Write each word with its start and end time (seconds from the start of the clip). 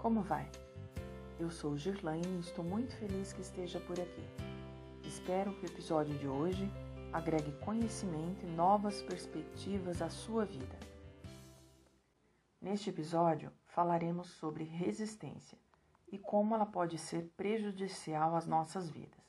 Como 0.00 0.22
vai? 0.22 0.50
Eu 1.38 1.50
sou 1.50 1.76
Girlaine 1.76 2.38
e 2.38 2.40
estou 2.40 2.64
muito 2.64 2.96
feliz 2.96 3.34
que 3.34 3.42
esteja 3.42 3.78
por 3.80 4.00
aqui. 4.00 4.24
Espero 5.04 5.54
que 5.56 5.66
o 5.66 5.68
episódio 5.68 6.18
de 6.18 6.26
hoje 6.26 6.66
agregue 7.12 7.52
conhecimento 7.58 8.46
e 8.46 8.48
novas 8.48 9.02
perspectivas 9.02 10.00
à 10.00 10.08
sua 10.08 10.46
vida. 10.46 10.78
Neste 12.62 12.88
episódio, 12.88 13.52
falaremos 13.66 14.30
sobre 14.30 14.64
resistência 14.64 15.58
e 16.10 16.18
como 16.18 16.54
ela 16.54 16.64
pode 16.64 16.96
ser 16.96 17.30
prejudicial 17.36 18.34
às 18.34 18.46
nossas 18.46 18.88
vidas. 18.88 19.20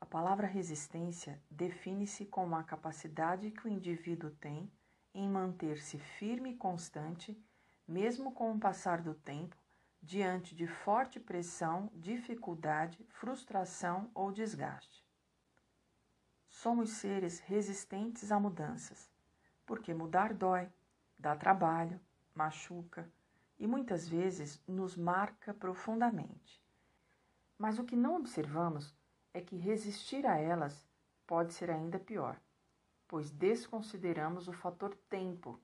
A 0.00 0.04
palavra 0.04 0.48
resistência 0.48 1.40
define-se 1.48 2.26
como 2.26 2.56
a 2.56 2.64
capacidade 2.64 3.52
que 3.52 3.68
o 3.68 3.70
indivíduo 3.70 4.32
tem 4.32 4.68
em 5.14 5.28
manter-se 5.28 5.96
firme 5.96 6.50
e 6.50 6.56
constante, 6.56 7.40
mesmo 7.86 8.32
com 8.32 8.50
o 8.50 8.58
passar 8.58 9.00
do 9.00 9.14
tempo, 9.14 9.61
diante 10.02 10.54
de 10.54 10.66
forte 10.66 11.20
pressão, 11.20 11.88
dificuldade, 11.94 12.98
frustração 13.08 14.10
ou 14.12 14.32
desgaste. 14.32 15.06
Somos 16.48 16.90
seres 16.90 17.38
resistentes 17.38 18.32
a 18.32 18.40
mudanças, 18.40 19.08
porque 19.64 19.94
mudar 19.94 20.34
dói, 20.34 20.68
dá 21.16 21.36
trabalho, 21.36 22.00
machuca 22.34 23.08
e 23.58 23.66
muitas 23.66 24.08
vezes 24.08 24.60
nos 24.66 24.96
marca 24.96 25.54
profundamente. 25.54 26.60
Mas 27.56 27.78
o 27.78 27.84
que 27.84 27.94
não 27.94 28.16
observamos 28.16 28.92
é 29.32 29.40
que 29.40 29.56
resistir 29.56 30.26
a 30.26 30.36
elas 30.36 30.84
pode 31.26 31.52
ser 31.52 31.70
ainda 31.70 31.98
pior, 31.98 32.38
pois 33.06 33.30
desconsideramos 33.30 34.48
o 34.48 34.52
fator 34.52 34.96
tempo 35.08 35.60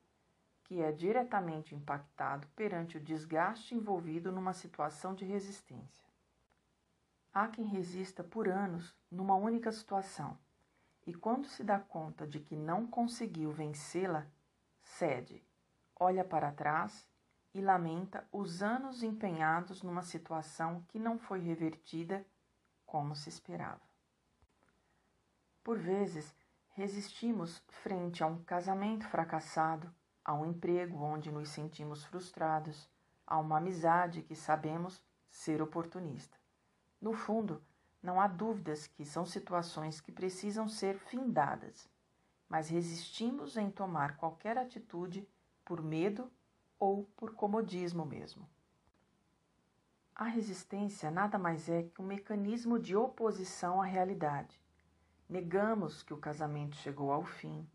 que 0.69 0.83
é 0.83 0.93
diretamente 0.93 1.75
impactado 1.75 2.47
perante 2.49 2.99
o 2.99 3.01
desgaste 3.01 3.75
envolvido 3.75 4.31
numa 4.31 4.53
situação 4.53 5.15
de 5.15 5.25
resistência. 5.25 6.07
Há 7.33 7.49
quem 7.49 7.65
resista 7.65 8.23
por 8.23 8.47
anos 8.47 8.95
numa 9.11 9.34
única 9.34 9.73
situação 9.73 10.39
e, 11.07 11.15
quando 11.15 11.47
se 11.47 11.65
dá 11.65 11.79
conta 11.79 12.27
de 12.27 12.39
que 12.39 12.55
não 12.55 12.87
conseguiu 12.87 13.51
vencê-la, 13.51 14.27
cede, 14.83 15.42
olha 15.98 16.23
para 16.23 16.53
trás 16.53 17.09
e 17.55 17.62
lamenta 17.62 18.29
os 18.31 18.62
anos 18.62 19.03
empenhados 19.03 19.83
numa 19.83 20.03
situação 20.03 20.85
que 20.89 20.98
não 20.98 21.19
foi 21.19 21.41
revertida 21.41 22.27
como 22.85 23.17
se 23.17 23.31
esperava. 23.31 23.81
Por 25.64 25.79
vezes, 25.79 26.37
resistimos 26.75 27.62
frente 27.69 28.23
a 28.23 28.27
um 28.27 28.45
casamento 28.45 29.07
fracassado 29.09 29.91
a 30.29 30.34
um 30.34 30.45
emprego 30.45 31.03
onde 31.03 31.33
nos 31.33 31.48
sentimos 31.48 32.05
frustrados, 32.05 32.87
a 33.27 33.39
uma 33.39 33.57
amizade 33.57 34.21
que 34.21 34.37
sabemos 34.37 35.03
ser 35.31 35.62
oportunista. 35.62 36.37
No 37.01 37.15
fundo, 37.15 37.62
não 38.03 38.20
há 38.20 38.27
dúvidas 38.27 38.87
que 38.87 39.07
são 39.07 39.25
situações 39.25 40.03
que 40.03 40.12
precisam 40.12 40.69
ser 40.69 40.98
findadas, 40.98 41.89
mas 42.47 42.69
resistimos 42.69 43.57
em 43.57 43.70
tomar 43.70 44.19
qualquer 44.19 44.59
atitude 44.59 45.27
por 45.65 45.83
medo 45.83 46.31
ou 46.79 47.05
por 47.17 47.33
comodismo 47.35 48.05
mesmo. 48.05 48.47
A 50.15 50.25
resistência 50.25 51.11
nada 51.11 51.39
mais 51.39 51.70
é 51.70 51.85
que 51.85 52.03
um 52.03 52.07
mecanismo 52.07 52.79
de 52.79 52.95
oposição 52.95 53.81
à 53.81 53.87
realidade. 53.87 54.61
Negamos 55.27 56.03
que 56.03 56.13
o 56.13 56.19
casamento 56.19 56.77
chegou 56.77 57.11
ao 57.11 57.25
fim, 57.25 57.67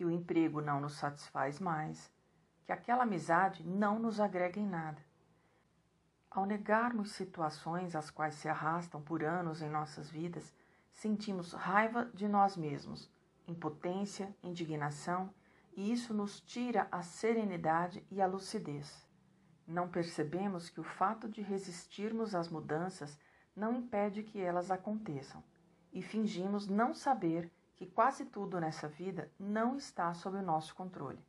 que 0.00 0.04
o 0.06 0.10
emprego 0.10 0.62
não 0.62 0.80
nos 0.80 0.94
satisfaz 0.94 1.60
mais, 1.60 2.10
que 2.64 2.72
aquela 2.72 3.02
amizade 3.02 3.62
não 3.62 3.98
nos 3.98 4.18
agrega 4.18 4.58
em 4.58 4.66
nada. 4.66 5.04
Ao 6.30 6.46
negarmos 6.46 7.12
situações 7.12 7.94
as 7.94 8.08
quais 8.08 8.36
se 8.36 8.48
arrastam 8.48 9.02
por 9.02 9.22
anos 9.22 9.60
em 9.60 9.68
nossas 9.68 10.08
vidas, 10.08 10.54
sentimos 10.90 11.52
raiva 11.52 12.06
de 12.14 12.26
nós 12.26 12.56
mesmos, 12.56 13.12
impotência, 13.46 14.34
indignação, 14.42 15.34
e 15.76 15.92
isso 15.92 16.14
nos 16.14 16.40
tira 16.40 16.88
a 16.90 17.02
serenidade 17.02 18.02
e 18.10 18.22
a 18.22 18.26
lucidez. 18.26 19.06
Não 19.66 19.86
percebemos 19.86 20.70
que 20.70 20.80
o 20.80 20.84
fato 20.98 21.28
de 21.28 21.42
resistirmos 21.42 22.34
às 22.34 22.48
mudanças 22.48 23.18
não 23.54 23.74
impede 23.74 24.22
que 24.22 24.40
elas 24.40 24.70
aconteçam, 24.70 25.44
e 25.92 26.00
fingimos 26.00 26.66
não 26.66 26.94
saber 26.94 27.52
que 27.80 27.86
quase 27.86 28.26
tudo 28.26 28.60
nessa 28.60 28.86
vida 28.86 29.32
não 29.38 29.74
está 29.74 30.12
sob 30.12 30.36
o 30.36 30.42
nosso 30.42 30.74
controle. 30.74 31.24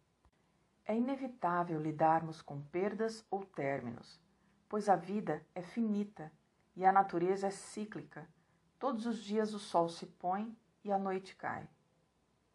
É 0.85 0.93
inevitável 0.93 1.79
lidarmos 1.79 2.41
com 2.41 2.61
perdas 2.61 3.25
ou 3.31 3.45
términos, 3.45 4.19
pois 4.67 4.89
a 4.89 4.97
vida 4.97 5.41
é 5.55 5.61
finita 5.61 6.29
e 6.75 6.83
a 6.83 6.91
natureza 6.91 7.47
é 7.47 7.51
cíclica. 7.51 8.27
Todos 8.77 9.05
os 9.05 9.23
dias 9.23 9.53
o 9.53 9.59
sol 9.59 9.87
se 9.87 10.05
põe 10.05 10.53
e 10.83 10.91
a 10.91 10.99
noite 10.99 11.37
cai. 11.37 11.69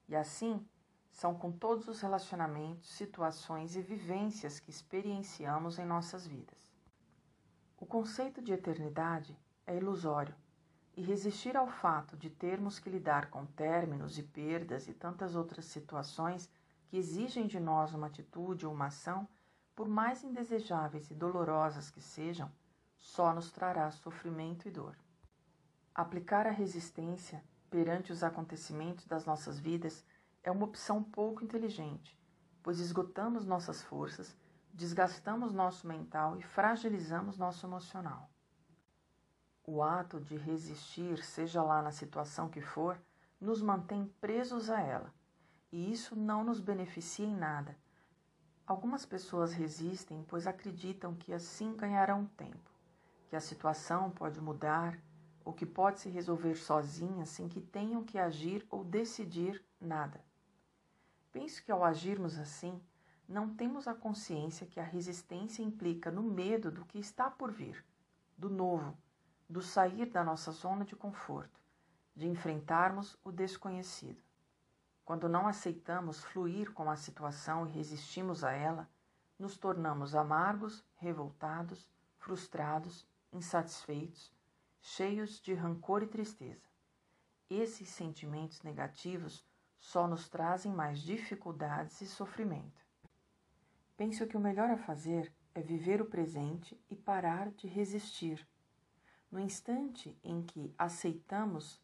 E 0.06 0.15
assim 0.15 0.62
são 1.11 1.35
com 1.35 1.51
todos 1.51 1.89
os 1.89 1.99
relacionamentos, 2.03 2.91
situações 2.91 3.77
e 3.77 3.81
vivências 3.81 4.61
que 4.61 4.69
experienciamos 4.69 5.79
em 5.79 5.87
nossas 5.87 6.27
vidas. 6.27 6.69
O 7.79 7.87
conceito 7.87 8.43
de 8.43 8.53
eternidade 8.53 9.35
é 9.67 9.75
ilusório 9.75 10.35
e 10.97 11.03
resistir 11.03 11.57
ao 11.57 11.69
fato 11.69 12.17
de 12.17 12.31
termos 12.31 12.79
que 12.79 12.89
lidar 12.89 13.29
com 13.29 13.45
términos 13.45 14.19
e 14.19 14.23
perdas 14.23 14.89
e 14.89 14.95
tantas 14.95 15.37
outras 15.37 15.67
situações 15.67 16.51
que 16.87 16.97
exigem 16.97 17.47
de 17.47 17.61
nós 17.61 17.93
uma 17.93 18.07
atitude 18.07 18.67
ou 18.67 18.73
uma 18.73 18.87
ação, 18.87 19.29
por 19.75 19.87
mais 19.87 20.25
indesejáveis 20.25 21.11
e 21.11 21.15
dolorosas 21.15 21.91
que 21.91 22.01
sejam, 22.01 22.51
só 22.99 23.35
nos 23.35 23.53
trará 23.53 23.91
sofrimento 23.91 24.67
e 24.67 24.71
dor. 24.71 24.97
Aplicar 25.95 26.47
a 26.47 26.51
resistência 26.51 27.45
perante 27.69 28.11
os 28.11 28.23
acontecimentos 28.23 29.06
das 29.06 29.27
nossas 29.27 29.59
vidas 29.59 30.03
é 30.43 30.51
uma 30.51 30.65
opção 30.65 31.03
pouco 31.03 31.45
inteligente, 31.45 32.19
pois 32.62 32.81
esgotamos 32.81 33.45
nossas 33.45 33.83
forças, 33.83 34.35
desgastamos 34.73 35.53
nosso 35.53 35.87
mental 35.87 36.39
e 36.39 36.43
fragilizamos 36.43 37.37
nosso 37.37 37.67
emocional. 37.67 38.31
O 39.69 39.82
ato 39.82 40.21
de 40.21 40.37
resistir, 40.37 41.25
seja 41.25 41.60
lá 41.60 41.82
na 41.82 41.91
situação 41.91 42.49
que 42.49 42.60
for, 42.60 42.97
nos 43.41 43.60
mantém 43.60 44.06
presos 44.21 44.71
a 44.71 44.81
ela, 44.81 45.12
e 45.72 45.91
isso 45.91 46.15
não 46.15 46.44
nos 46.44 46.60
beneficia 46.60 47.27
em 47.27 47.34
nada. 47.34 47.76
Algumas 48.65 49.05
pessoas 49.05 49.53
resistem 49.53 50.25
pois 50.28 50.47
acreditam 50.47 51.16
que 51.16 51.32
assim 51.32 51.75
ganharão 51.75 52.26
tempo, 52.37 52.71
que 53.28 53.34
a 53.34 53.41
situação 53.41 54.09
pode 54.09 54.41
mudar 54.41 54.97
ou 55.44 55.53
que 55.53 55.66
pode 55.66 55.99
se 55.99 56.09
resolver 56.09 56.55
sozinha 56.55 57.26
sem 57.26 57.49
que 57.49 57.60
tenham 57.60 58.05
que 58.05 58.19
agir 58.19 58.65
ou 58.71 58.84
decidir 58.84 59.60
nada. 59.81 60.25
Penso 61.32 61.60
que 61.65 61.72
ao 61.72 61.82
agirmos 61.82 62.38
assim, 62.38 62.81
não 63.28 63.53
temos 63.53 63.88
a 63.88 63.94
consciência 63.94 64.65
que 64.65 64.78
a 64.78 64.84
resistência 64.84 65.60
implica 65.60 66.09
no 66.09 66.22
medo 66.22 66.71
do 66.71 66.84
que 66.84 67.00
está 67.00 67.28
por 67.28 67.50
vir, 67.50 67.84
do 68.38 68.49
novo 68.49 68.97
do 69.49 69.62
sair 69.62 70.07
da 70.07 70.25
nossa 70.25 70.51
zona 70.51 70.84
de 70.84 70.97
conforto, 70.97 71.61
de 72.15 72.27
enfrentarmos 72.27 73.17
o 73.25 73.31
desconhecido. 73.31 74.21
Quando 75.05 75.29
não 75.29 75.47
aceitamos 75.47 76.25
fluir 76.25 76.73
com 76.73 76.91
a 76.91 76.97
situação 76.97 77.67
e 77.67 77.71
resistimos 77.71 78.43
a 78.43 78.53
ela, 78.53 78.89
nos 79.39 79.56
tornamos 79.56 80.15
amargos, 80.15 80.85
revoltados, 80.97 81.89
frustrados, 82.19 83.06
insatisfeitos, 83.33 84.33
cheios 84.81 85.41
de 85.41 85.55
rancor 85.55 86.03
e 86.03 86.09
tristeza. 86.09 86.67
Esses 87.49 87.89
sentimentos 87.89 88.62
negativos 88.62 89.45
só 89.79 90.09
nos 90.09 90.29
trazem 90.29 90.73
mais 90.73 90.99
dificuldades 91.01 92.01
e 92.01 92.06
sofrimento. 92.06 92.85
Penso 93.97 94.27
que 94.27 94.37
o 94.37 94.41
melhor 94.41 94.71
a 94.71 94.77
fazer 94.77 95.33
é 95.55 95.62
viver 95.62 96.03
o 96.03 96.06
presente 96.06 96.79
e 96.91 96.97
parar 96.97 97.51
de 97.53 97.69
resistir 97.69 98.47
no 99.37 99.43
instante 99.43 100.19
em 100.25 100.41
que 100.41 100.75
aceitamos 100.79 101.79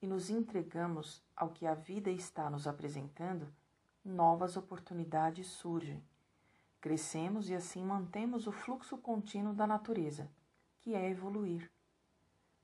e 0.00 0.06
nos 0.06 0.30
entregamos 0.30 1.20
ao 1.34 1.48
que 1.48 1.66
a 1.66 1.74
vida 1.74 2.12
está 2.12 2.48
nos 2.48 2.68
apresentando, 2.68 3.52
novas 4.04 4.56
oportunidades 4.56 5.48
surgem. 5.48 6.00
Crescemos 6.80 7.50
e 7.50 7.56
assim 7.56 7.84
mantemos 7.84 8.46
o 8.46 8.52
fluxo 8.52 8.96
contínuo 8.96 9.52
da 9.52 9.66
natureza, 9.66 10.30
que 10.80 10.94
é 10.94 11.10
evoluir. 11.10 11.68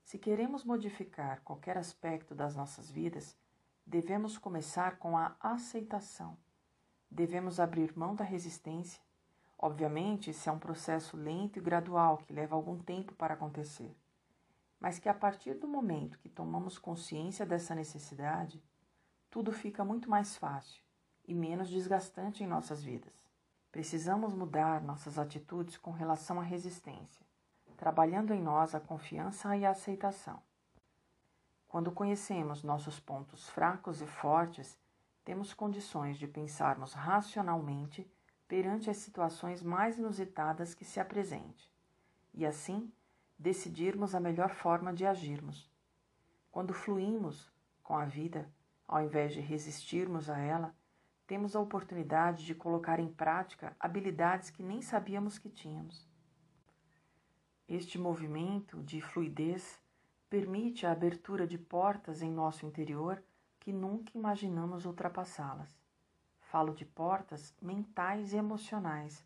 Se 0.05 0.19
queremos 0.19 0.63
modificar 0.63 1.41
qualquer 1.43 1.77
aspecto 1.77 2.33
das 2.33 2.55
nossas 2.55 2.89
vidas, 2.89 3.37
devemos 3.85 4.39
começar 4.39 4.99
com 4.99 5.19
a 5.19 5.35
aceitação. 5.41 6.39
Devemos 7.11 7.59
abrir 7.59 7.99
mão 7.99 8.15
da 8.15 8.23
resistência. 8.23 9.03
Obviamente, 9.59 10.31
isso 10.31 10.49
é 10.49 10.53
um 10.53 10.61
processo 10.61 11.17
lento 11.17 11.59
e 11.59 11.61
gradual 11.61 12.19
que 12.19 12.33
leva 12.33 12.55
algum 12.55 12.79
tempo 12.79 13.13
para 13.17 13.35
acontecer 13.35 13.97
mas 14.81 14.99
que 14.99 15.09
a 15.09 15.15
partir 15.15 15.55
do 15.55 15.67
momento 15.67 16.19
que 16.19 16.29
tomamos 16.29 16.79
consciência 16.79 17.45
dessa 17.45 17.75
necessidade, 17.75 18.63
tudo 19.31 19.53
fica 19.53 19.85
muito 19.85 20.09
mais 20.09 20.37
fácil 20.37 20.83
e 21.27 21.35
menos 21.35 21.69
desgastante 21.69 22.43
em 22.43 22.47
nossas 22.47 22.83
vidas. 22.83 23.13
Precisamos 23.71 24.33
mudar 24.33 24.83
nossas 24.83 25.19
atitudes 25.19 25.77
com 25.77 25.91
relação 25.91 26.41
à 26.41 26.43
resistência. 26.43 27.27
trabalhando 27.77 28.35
em 28.35 28.43
nós 28.43 28.75
a 28.75 28.81
confiança 28.81 29.57
e 29.57 29.65
a 29.65 29.71
aceitação. 29.71 30.43
Quando 31.69 31.93
conhecemos 31.93 32.65
nossos 32.65 32.99
pontos 32.99 33.49
fracos 33.49 34.03
e 34.03 34.07
fortes, 34.07 34.77
temos 35.25 35.55
condições 35.55 36.19
de 36.19 36.27
pensarmos 36.27 36.93
racionalmente 36.93 38.11
perante 38.49 38.91
as 38.91 38.97
situações 38.97 39.63
mais 39.63 39.97
inusitadas 39.97 40.75
que 40.75 40.85
se 40.85 40.99
apresentem, 40.99 41.71
e 42.35 42.45
assim 42.45 42.91
decidirmos 43.39 44.15
a 44.15 44.21
melhor 44.21 44.51
forma 44.51 44.93
de 44.93 45.07
agirmos. 45.07 45.71
Quando 46.51 46.75
fluímos 46.75 47.53
com 47.83 47.97
a 47.97 48.05
vida, 48.05 48.51
ao 48.87 49.03
invés 49.03 49.33
de 49.33 49.41
resistirmos 49.41 50.29
a 50.29 50.39
ela, 50.39 50.75
temos 51.27 51.55
a 51.55 51.61
oportunidade 51.61 52.45
de 52.45 52.55
colocar 52.55 52.99
em 52.99 53.09
prática 53.09 53.77
habilidades 53.79 54.51
que 54.51 54.63
nem 54.63 54.81
sabíamos 54.81 55.39
que 55.39 55.51
tínhamos. 55.51 56.09
Este 57.69 57.99
movimento 57.99 58.83
de 58.83 59.01
fluidez 59.01 59.79
permite 60.31 60.87
a 60.87 60.93
abertura 60.93 61.47
de 61.47 61.59
portas 61.59 62.23
em 62.23 62.31
nosso 62.31 62.65
interior 62.65 63.23
que 63.61 63.73
nunca 63.73 64.17
imaginamos 64.17 64.87
ultrapassá-las. 64.87 65.79
Falo 66.41 66.73
de 66.73 66.87
portas 66.87 67.55
mentais 67.61 68.33
e 68.33 68.37
emocionais, 68.37 69.23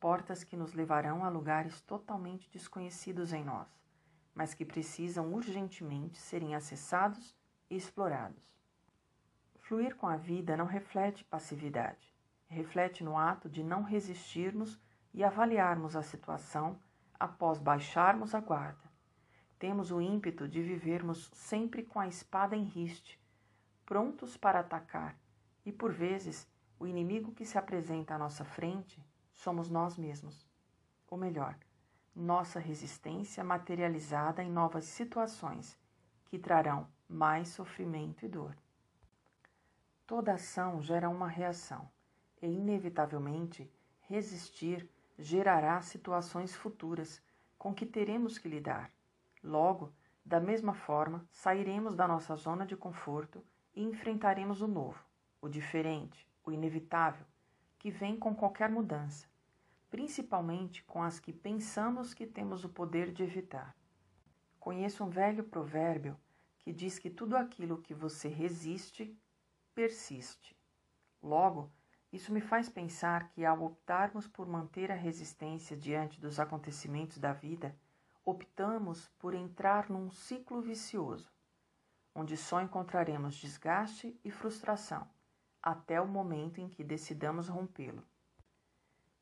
portas 0.00 0.44
que 0.44 0.56
nos 0.56 0.72
levarão 0.72 1.24
a 1.24 1.28
lugares 1.28 1.80
totalmente 1.80 2.50
desconhecidos 2.50 3.32
em 3.32 3.44
nós, 3.44 3.68
mas 4.34 4.54
que 4.54 4.64
precisam 4.64 5.32
urgentemente 5.32 6.18
serem 6.18 6.54
acessados 6.54 7.36
e 7.68 7.76
explorados. 7.76 8.56
Fluir 9.58 9.96
com 9.96 10.06
a 10.06 10.16
vida 10.16 10.56
não 10.56 10.64
reflete 10.64 11.24
passividade, 11.24 12.14
reflete 12.46 13.04
no 13.04 13.18
ato 13.18 13.48
de 13.48 13.62
não 13.62 13.82
resistirmos 13.82 14.80
e 15.12 15.22
avaliarmos 15.22 15.96
a 15.96 16.02
situação 16.02 16.78
após 17.18 17.58
baixarmos 17.58 18.34
a 18.34 18.40
guarda. 18.40 18.88
Temos 19.58 19.90
o 19.90 20.00
ímpeto 20.00 20.46
de 20.46 20.62
vivermos 20.62 21.30
sempre 21.34 21.82
com 21.82 21.98
a 21.98 22.06
espada 22.06 22.54
em 22.54 22.62
riste, 22.62 23.20
prontos 23.84 24.36
para 24.36 24.60
atacar, 24.60 25.18
e 25.66 25.72
por 25.72 25.92
vezes 25.92 26.48
o 26.78 26.86
inimigo 26.86 27.32
que 27.32 27.44
se 27.44 27.58
apresenta 27.58 28.14
à 28.14 28.18
nossa 28.18 28.44
frente 28.44 29.04
somos 29.38 29.70
nós 29.70 29.96
mesmos. 29.96 30.44
Ou 31.08 31.16
melhor, 31.16 31.56
nossa 32.14 32.58
resistência 32.58 33.44
materializada 33.44 34.42
em 34.42 34.50
novas 34.50 34.84
situações 34.84 35.78
que 36.26 36.38
trarão 36.38 36.88
mais 37.08 37.48
sofrimento 37.48 38.26
e 38.26 38.28
dor. 38.28 38.56
Toda 40.06 40.34
ação 40.34 40.82
gera 40.82 41.08
uma 41.08 41.28
reação, 41.28 41.88
e 42.42 42.46
inevitavelmente 42.46 43.70
resistir 44.00 44.90
gerará 45.16 45.80
situações 45.82 46.54
futuras 46.54 47.22
com 47.56 47.72
que 47.72 47.86
teremos 47.86 48.38
que 48.38 48.48
lidar. 48.48 48.90
Logo, 49.42 49.92
da 50.24 50.40
mesma 50.40 50.74
forma, 50.74 51.24
sairemos 51.30 51.94
da 51.94 52.08
nossa 52.08 52.34
zona 52.34 52.66
de 52.66 52.76
conforto 52.76 53.44
e 53.74 53.84
enfrentaremos 53.84 54.62
o 54.62 54.66
novo, 54.66 55.02
o 55.40 55.48
diferente, 55.48 56.28
o 56.44 56.50
inevitável, 56.50 57.24
que 57.78 57.90
vem 57.90 58.18
com 58.18 58.34
qualquer 58.34 58.68
mudança, 58.68 59.26
principalmente 59.88 60.82
com 60.82 61.02
as 61.02 61.20
que 61.20 61.32
pensamos 61.32 62.12
que 62.12 62.26
temos 62.26 62.64
o 62.64 62.68
poder 62.68 63.12
de 63.12 63.22
evitar. 63.22 63.76
Conheço 64.58 65.04
um 65.04 65.08
velho 65.08 65.44
provérbio 65.44 66.18
que 66.58 66.72
diz 66.72 66.98
que 66.98 67.08
tudo 67.08 67.36
aquilo 67.36 67.80
que 67.80 67.94
você 67.94 68.28
resiste, 68.28 69.16
persiste. 69.74 70.56
Logo, 71.22 71.70
isso 72.12 72.32
me 72.32 72.40
faz 72.40 72.68
pensar 72.68 73.28
que 73.30 73.44
ao 73.44 73.62
optarmos 73.62 74.26
por 74.26 74.46
manter 74.46 74.90
a 74.90 74.96
resistência 74.96 75.76
diante 75.76 76.20
dos 76.20 76.40
acontecimentos 76.40 77.18
da 77.18 77.32
vida, 77.32 77.76
optamos 78.24 79.08
por 79.18 79.34
entrar 79.34 79.88
num 79.88 80.10
ciclo 80.10 80.60
vicioso, 80.60 81.30
onde 82.14 82.36
só 82.36 82.60
encontraremos 82.60 83.36
desgaste 83.36 84.18
e 84.24 84.30
frustração 84.30 85.08
até 85.70 86.00
o 86.00 86.08
momento 86.08 86.62
em 86.62 86.68
que 86.68 86.82
decidamos 86.82 87.46
rompê-lo. 87.46 88.02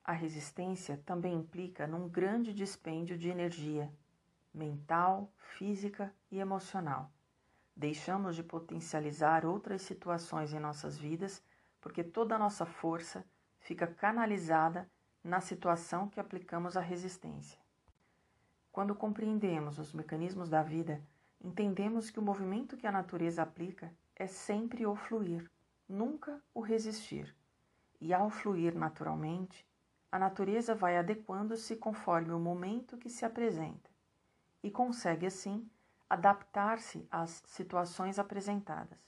A 0.05 0.13
resistência 0.13 1.03
também 1.05 1.35
implica 1.35 1.89
num 1.89 2.09
grande 2.09 2.55
dispêndio 2.55 3.19
de 3.19 3.29
energia 3.29 3.93
mental, 4.55 5.29
física 5.37 6.15
e 6.31 6.39
emocional. 6.39 7.11
Deixamos 7.75 8.37
de 8.37 8.45
potencializar 8.45 9.45
outras 9.45 9.83
situações 9.83 10.53
em 10.53 10.61
nossas 10.61 10.97
vidas 10.97 11.43
porque 11.81 12.05
toda 12.05 12.37
a 12.37 12.39
nossa 12.39 12.65
força 12.65 13.25
fica 13.59 13.89
canalizada 13.89 14.89
na 15.25 15.41
situação 15.41 16.09
que 16.09 16.21
aplicamos 16.21 16.77
à 16.77 16.81
resistência. 16.81 17.59
Quando 18.71 18.95
compreendemos 18.95 19.81
os 19.81 19.93
mecanismos 19.93 20.49
da 20.49 20.63
vida, 20.63 21.03
entendemos 21.41 22.09
que 22.09 22.21
o 22.21 22.23
movimento 22.23 22.77
que 22.77 22.87
a 22.87 22.93
natureza 22.93 23.43
aplica 23.43 23.93
é 24.15 24.29
sempre 24.29 24.87
o 24.87 24.95
fluir 24.95 25.51
nunca 25.89 26.43
o 26.53 26.61
resistir. 26.61 27.35
E 28.01 28.13
ao 28.13 28.29
fluir 28.29 28.75
naturalmente, 28.77 29.67
a 30.11 30.19
natureza 30.19 30.75
vai 30.75 30.97
adequando-se 30.97 31.77
conforme 31.77 32.33
o 32.33 32.39
momento 32.39 32.97
que 32.97 33.09
se 33.09 33.25
apresenta 33.25 33.91
e 34.63 34.71
consegue 34.71 35.27
assim 35.27 35.69
adaptar-se 36.09 37.07
às 37.11 37.43
situações 37.47 38.19
apresentadas, 38.19 38.99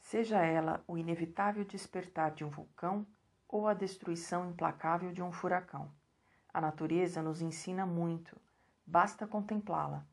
seja 0.00 0.42
ela 0.44 0.82
o 0.86 0.98
inevitável 0.98 1.64
despertar 1.64 2.32
de 2.32 2.44
um 2.44 2.50
vulcão 2.50 3.06
ou 3.48 3.68
a 3.68 3.74
destruição 3.74 4.48
implacável 4.50 5.12
de 5.12 5.22
um 5.22 5.30
furacão. 5.30 5.92
A 6.52 6.60
natureza 6.60 7.22
nos 7.22 7.40
ensina 7.40 7.86
muito, 7.86 8.36
basta 8.84 9.26
contemplá-la, 9.26 10.04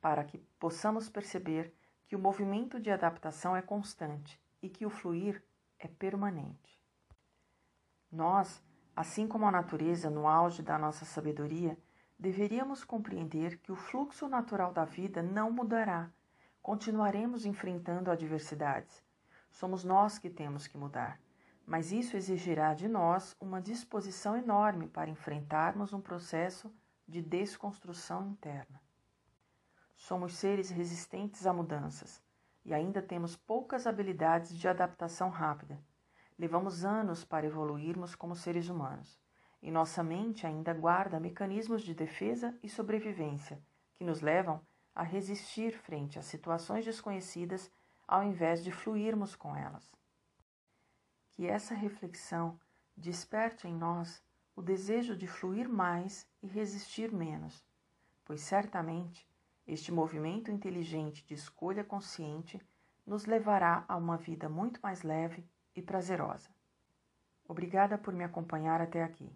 para 0.00 0.24
que 0.24 0.38
possamos 0.58 1.08
perceber 1.08 1.74
que 2.06 2.16
o 2.16 2.18
movimento 2.18 2.80
de 2.80 2.90
adaptação 2.90 3.56
é 3.56 3.60
constante 3.60 4.40
e 4.66 4.68
que 4.68 4.84
o 4.84 4.90
fluir 4.90 5.42
é 5.78 5.86
permanente. 5.86 6.82
Nós, 8.10 8.60
assim 8.96 9.28
como 9.28 9.46
a 9.46 9.50
natureza 9.52 10.10
no 10.10 10.26
auge 10.26 10.60
da 10.60 10.76
nossa 10.76 11.04
sabedoria, 11.04 11.78
deveríamos 12.18 12.82
compreender 12.82 13.58
que 13.58 13.70
o 13.70 13.76
fluxo 13.76 14.28
natural 14.28 14.72
da 14.72 14.84
vida 14.84 15.22
não 15.22 15.52
mudará. 15.52 16.10
Continuaremos 16.60 17.46
enfrentando 17.46 18.10
adversidades. 18.10 19.04
Somos 19.50 19.84
nós 19.84 20.18
que 20.18 20.28
temos 20.28 20.66
que 20.66 20.76
mudar, 20.76 21.20
mas 21.64 21.92
isso 21.92 22.16
exigirá 22.16 22.74
de 22.74 22.88
nós 22.88 23.36
uma 23.40 23.62
disposição 23.62 24.36
enorme 24.36 24.88
para 24.88 25.10
enfrentarmos 25.10 25.92
um 25.92 26.00
processo 26.00 26.74
de 27.06 27.22
desconstrução 27.22 28.26
interna. 28.26 28.82
Somos 29.94 30.34
seres 30.34 30.70
resistentes 30.70 31.46
a 31.46 31.52
mudanças, 31.52 32.20
e 32.66 32.74
ainda 32.74 33.00
temos 33.00 33.36
poucas 33.36 33.86
habilidades 33.86 34.58
de 34.58 34.66
adaptação 34.66 35.30
rápida. 35.30 35.80
Levamos 36.36 36.84
anos 36.84 37.24
para 37.24 37.46
evoluirmos 37.46 38.16
como 38.16 38.34
seres 38.34 38.68
humanos, 38.68 39.20
e 39.62 39.70
nossa 39.70 40.02
mente 40.02 40.44
ainda 40.44 40.74
guarda 40.74 41.20
mecanismos 41.20 41.82
de 41.82 41.94
defesa 41.94 42.58
e 42.64 42.68
sobrevivência 42.68 43.62
que 43.94 44.04
nos 44.04 44.20
levam 44.20 44.60
a 44.92 45.04
resistir 45.04 45.78
frente 45.78 46.18
a 46.18 46.22
situações 46.22 46.84
desconhecidas 46.84 47.70
ao 48.06 48.24
invés 48.24 48.64
de 48.64 48.72
fluirmos 48.72 49.36
com 49.36 49.54
elas. 49.56 49.94
Que 51.30 51.46
essa 51.46 51.74
reflexão 51.74 52.58
desperte 52.96 53.68
em 53.68 53.74
nós 53.74 54.22
o 54.56 54.62
desejo 54.62 55.16
de 55.16 55.28
fluir 55.28 55.68
mais 55.68 56.28
e 56.42 56.48
resistir 56.48 57.12
menos, 57.12 57.64
pois 58.24 58.40
certamente 58.40 59.26
este 59.66 59.90
movimento 59.90 60.50
inteligente 60.50 61.24
de 61.26 61.34
escolha 61.34 61.82
consciente 61.82 62.60
nos 63.04 63.26
levará 63.26 63.84
a 63.88 63.96
uma 63.96 64.16
vida 64.16 64.48
muito 64.48 64.80
mais 64.80 65.02
leve 65.02 65.44
e 65.74 65.82
prazerosa. 65.82 66.50
Obrigada 67.48 67.98
por 67.98 68.14
me 68.14 68.24
acompanhar 68.24 68.80
até 68.80 69.02
aqui. 69.02 69.30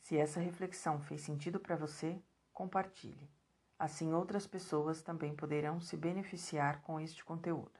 Se 0.00 0.16
essa 0.16 0.40
reflexão 0.40 1.00
fez 1.00 1.20
sentido 1.20 1.60
para 1.60 1.76
você, 1.76 2.20
compartilhe. 2.52 3.30
Assim 3.78 4.12
outras 4.12 4.46
pessoas 4.46 5.02
também 5.02 5.34
poderão 5.34 5.80
se 5.80 5.96
beneficiar 5.96 6.82
com 6.82 7.00
este 7.00 7.24
conteúdo. 7.24 7.78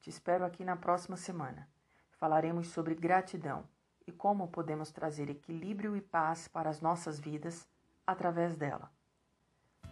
Te 0.00 0.10
espero 0.10 0.44
aqui 0.44 0.64
na 0.64 0.76
próxima 0.76 1.16
semana. 1.16 1.68
Falaremos 2.12 2.68
sobre 2.68 2.94
gratidão 2.94 3.68
e 4.06 4.12
como 4.12 4.48
podemos 4.48 4.90
trazer 4.90 5.28
equilíbrio 5.28 5.96
e 5.96 6.00
paz 6.00 6.48
para 6.48 6.70
as 6.70 6.80
nossas 6.80 7.18
vidas 7.18 7.68
através 8.06 8.56
dela. 8.56 8.95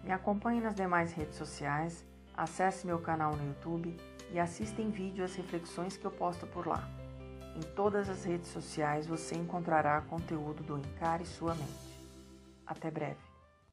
Me 0.04 0.12
acompanhe 0.12 0.60
nas 0.60 0.74
demais 0.74 1.12
redes 1.14 1.36
sociais, 1.36 2.04
acesse 2.36 2.86
meu 2.86 2.98
canal 2.98 3.34
no 3.34 3.46
YouTube 3.46 3.96
e 4.30 4.38
assista 4.38 4.82
em 4.82 4.90
vídeo 4.90 5.24
as 5.24 5.34
reflexões 5.34 5.96
que 5.96 6.04
eu 6.04 6.10
posto 6.10 6.46
por 6.46 6.66
lá. 6.66 6.86
Em 7.56 7.62
todas 7.74 8.10
as 8.10 8.22
redes 8.22 8.48
sociais 8.48 9.06
você 9.06 9.34
encontrará 9.34 10.02
conteúdo 10.02 10.62
do 10.62 10.76
Encare 10.76 11.24
Sua 11.24 11.54
Mente. 11.54 12.04
Até 12.66 12.90
breve. 12.90 13.23